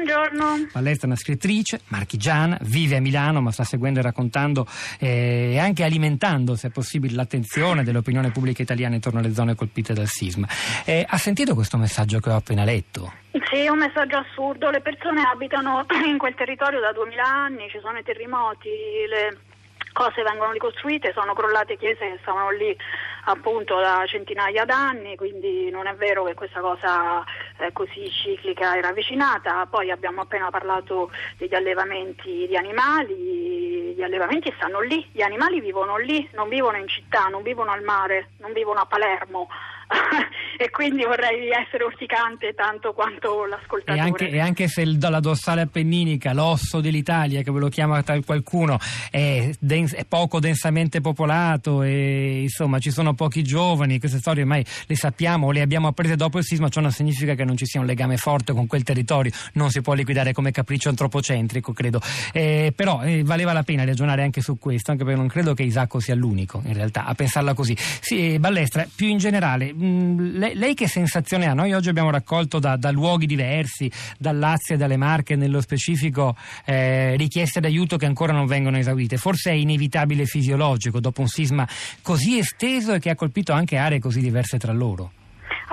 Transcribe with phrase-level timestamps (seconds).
[0.00, 0.68] buongiorno.
[0.72, 4.66] Valletta è una scrittrice, marchigiana, vive a Milano ma sta seguendo e raccontando
[4.98, 9.92] eh, e anche alimentando, se è possibile, l'attenzione dell'opinione pubblica italiana intorno alle zone colpite
[9.92, 10.48] dal sisma.
[10.86, 13.12] Eh, ha sentito questo messaggio che ho appena letto?
[13.50, 14.70] Sì, è un messaggio assurdo.
[14.70, 18.68] Le persone abitano in quel territorio da 2000 anni, ci sono i terremoti,
[19.06, 19.36] le
[19.92, 22.76] cose vengono ricostruite, sono crollate chiese che stavano lì
[23.24, 27.22] appunto da centinaia d'anni, quindi non è vero che questa cosa
[27.58, 29.66] eh, così ciclica è ravvicinata.
[29.66, 35.96] Poi abbiamo appena parlato degli allevamenti di animali, gli allevamenti stanno lì, gli animali vivono
[35.96, 39.48] lì, non vivono in città, non vivono al mare, non vivono a Palermo.
[40.62, 43.96] e quindi vorrei essere urticante tanto quanto l'ascoltatore.
[43.96, 48.02] E anche, e anche se il, la dorsale appenninica, l'osso dell'Italia, che ve lo chiama
[48.02, 48.78] tal qualcuno,
[49.10, 54.62] è, dens- è poco densamente popolato e insomma ci sono pochi giovani, queste storie ormai
[54.86, 57.80] le sappiamo, le abbiamo apprese dopo il sisma, ciò non significa che non ci sia
[57.80, 62.02] un legame forte con quel territorio, non si può liquidare come capriccio antropocentrico, credo.
[62.34, 65.62] Eh, però eh, valeva la pena ragionare anche su questo, anche perché non credo che
[65.62, 67.74] Isacco sia l'unico in realtà a pensarla così.
[67.78, 71.54] Sì, Ballestra, più in generale, mh, lei, lei, che sensazione ha?
[71.54, 76.36] Noi oggi abbiamo raccolto da, da, luoghi diversi, dal Lazio e dalle Marche nello specifico,
[76.64, 79.16] eh, richieste d'aiuto che ancora non vengono esaurite.
[79.16, 81.66] Forse è inevitabile fisiologico dopo un sisma
[82.02, 85.12] così esteso e che ha colpito anche aree così diverse tra loro.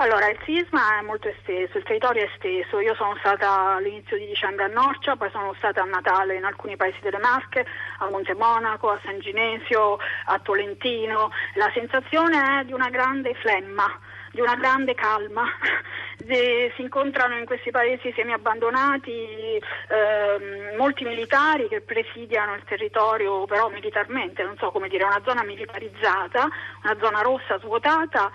[0.00, 2.78] Allora, il sisma è molto esteso, il territorio è esteso.
[2.78, 6.76] Io sono stata all'inizio di dicembre a Norcia, poi sono stata a Natale in alcuni
[6.76, 7.66] paesi delle Marche,
[7.98, 11.30] a Monte Monaco, a San Ginesio, a Tolentino.
[11.54, 13.90] La sensazione è di una grande flemma
[14.38, 15.44] di una grande calma.
[16.18, 19.10] si incontrano in questi paesi semi-abbandonati
[19.56, 25.42] eh, molti militari che presidiano il territorio però militarmente, non so come dire, una zona
[25.42, 26.48] militarizzata,
[26.84, 28.30] una zona rossa svuotata.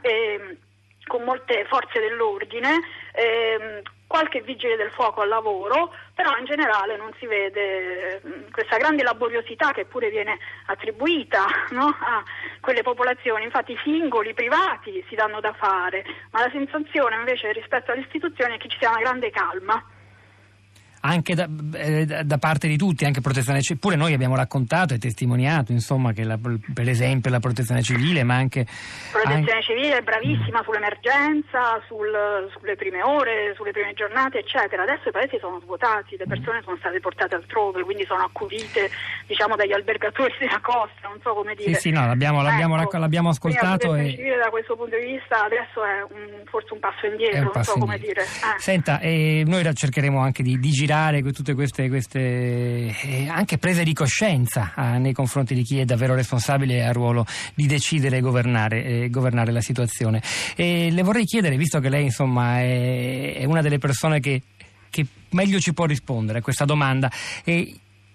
[0.00, 0.58] Eh,
[1.08, 2.80] con molte forze dell'ordine,
[3.12, 8.78] ehm, qualche vigile del fuoco al lavoro, però in generale non si vede mm, questa
[8.78, 12.24] grande laboriosità che pure viene attribuita no, a
[12.60, 13.44] quelle popolazioni.
[13.44, 18.56] Infatti i singoli privati si danno da fare, ma la sensazione invece rispetto alle istituzioni
[18.56, 19.84] è che ci sia una grande calma
[21.00, 23.80] anche da, eh, da, parte di tutti, anche protezione civile.
[23.80, 28.34] Pure noi abbiamo raccontato e testimoniato, insomma, che la, per esempio la protezione civile, ma
[28.34, 28.66] anche.
[29.12, 29.62] Protezione anche...
[29.62, 34.82] civile è bravissima sull'emergenza, sul, sulle prime ore, sulle prime giornate, eccetera.
[34.82, 38.90] Adesso i paesi sono svuotati, le persone sono state portate altrove, quindi sono accudite,
[39.26, 41.74] diciamo, dagli albergatori della costa, non so come dire.
[41.74, 43.66] Sì, sì, no, l'abbiamo, l'abbiamo, ecco, l'abbiamo ascoltato.
[43.66, 44.16] La protezione e...
[44.16, 47.52] civile da questo punto di vista adesso è un, forse un passo indietro, un non
[47.52, 47.86] passo so indietro.
[47.86, 48.22] come dire.
[48.22, 48.60] Eh.
[48.60, 53.92] Senta, eh, noi cercheremo anche di, di girare tutte queste, queste eh, anche prese di
[53.92, 58.20] coscienza eh, nei confronti di chi è davvero responsabile e ha ruolo di decidere e
[58.20, 60.22] governare, eh, governare la situazione.
[60.56, 64.40] E le vorrei chiedere, visto che lei insomma è, è una delle persone che,
[64.88, 67.10] che, meglio ci può rispondere a questa domanda,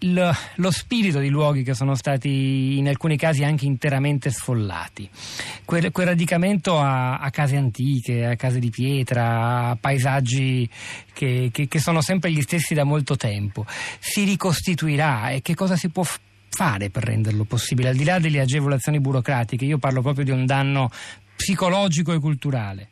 [0.03, 5.09] lo, lo, spirito di luoghi che sono stati in alcuni casi anche interamente sfollati.
[5.65, 10.69] Quel, quel radicamento a, a, case antiche, a case di pietra, a paesaggi
[11.13, 13.65] che, che, che, sono sempre gli stessi da molto tempo,
[13.99, 16.03] si ricostituirà e che cosa si può
[16.49, 17.89] fare per renderlo possibile?
[17.89, 20.89] Al di là delle agevolazioni burocratiche, io parlo proprio di un danno
[21.35, 22.87] psicologico e culturale.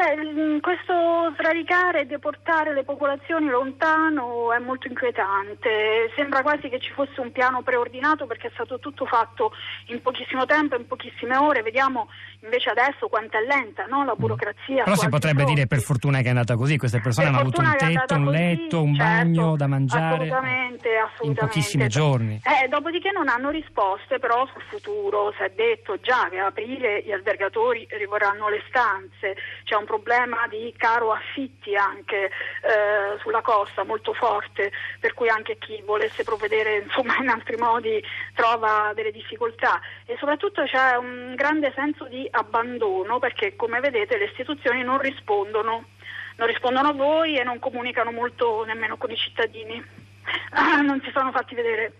[0.00, 6.10] Beh, mm, questo sradicare e deportare le popolazioni lontano è molto inquietante.
[6.16, 9.52] Sembra quasi che ci fosse un piano preordinato perché è stato tutto fatto
[9.88, 11.60] in pochissimo tempo, in pochissime ore.
[11.60, 12.08] Vediamo
[12.40, 14.02] invece adesso quanto è lenta no?
[14.06, 14.84] la burocrazia.
[14.84, 15.54] Però si potrebbe pronti.
[15.54, 16.78] dire per fortuna che è andata così.
[16.78, 20.88] Queste persone per hanno avuto un tetto, un letto, un certo, bagno da mangiare assolutamente,
[20.96, 21.26] assolutamente.
[21.26, 22.40] in pochissimi giorni.
[22.42, 25.34] Eh, dopodiché non hanno risposte però sul futuro.
[25.36, 29.36] Si è detto già che a aprile gli albergatori rivorranno le stanze.
[29.64, 34.70] C'è un problema di caro affitti anche eh, sulla costa molto forte,
[35.00, 38.00] per cui anche chi volesse provvedere insomma, in altri modi
[38.34, 39.80] trova delle difficoltà.
[40.06, 45.86] E soprattutto c'è un grande senso di abbandono perché come vedete le istituzioni non rispondono,
[46.36, 49.82] non rispondono a voi e non comunicano molto nemmeno con i cittadini,
[50.86, 51.92] non si sono fatti vedere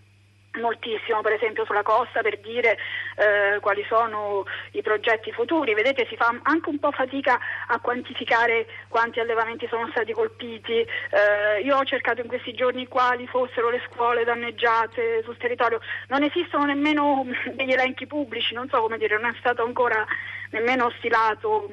[0.58, 2.76] moltissimo per esempio sulla costa per dire
[3.16, 5.74] eh, quali sono i progetti futuri.
[5.74, 7.38] Vedete si fa anche un po' fatica
[7.68, 10.78] a quantificare quanti allevamenti sono stati colpiti.
[10.80, 15.80] Eh, io ho cercato in questi giorni quali fossero le scuole danneggiate sul territorio.
[16.08, 17.24] Non esistono nemmeno
[17.54, 20.04] degli elenchi pubblici non so come dire non è stato ancora
[20.50, 21.68] nemmeno stilato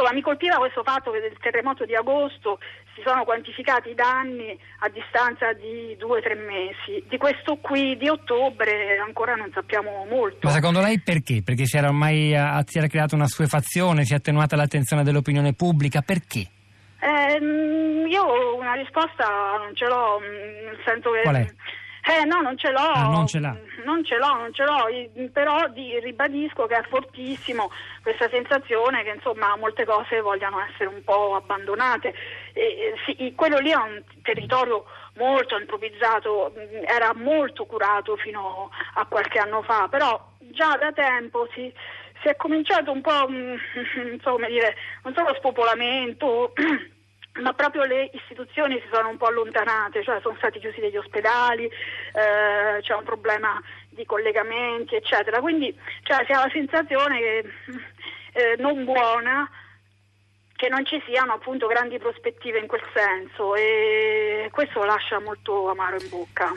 [0.00, 2.58] insomma mi colpiva questo fatto che del terremoto di agosto
[2.94, 7.04] si sono quantificati i danni a distanza di due o tre mesi.
[7.06, 10.38] Di questo qui di ottobre ancora non sappiamo molto.
[10.42, 11.42] Ma secondo lei perché?
[11.44, 15.52] Perché si era ormai eh, si era creata una suefazione, si è attenuata l'attenzione dell'opinione
[15.52, 16.48] pubblica, perché?
[17.00, 17.38] Eh,
[18.08, 21.54] io una risposta non ce l'ho, mm, nel senso che...
[22.02, 22.78] Eh no, non ce l'ho.
[22.78, 23.56] Ah, non ce l'ha.
[23.84, 27.70] Non ce l'ho, non ce l'ho, però di, ribadisco che è fortissimo
[28.02, 32.14] questa sensazione che insomma molte cose vogliano essere un po' abbandonate.
[32.52, 34.84] E, sì, quello lì è un territorio
[35.16, 36.54] molto improvvisato,
[36.84, 41.72] era molto curato fino a qualche anno fa, però già da tempo si,
[42.22, 43.28] si è cominciato un po',
[44.12, 46.52] insomma, dire, non solo spopolamento,
[47.34, 51.64] ma proprio le istituzioni si sono un po' allontanate, cioè sono stati chiusi degli ospedali,
[51.64, 55.40] eh, c'è un problema di collegamenti, eccetera.
[55.40, 57.44] Quindi cioè, si ha la sensazione che,
[58.32, 59.48] eh, non buona
[60.60, 65.96] che non ci siano appunto grandi prospettive in quel senso e questo lascia molto amaro
[65.98, 66.52] in bocca.